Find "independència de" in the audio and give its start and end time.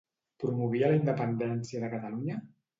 1.01-1.93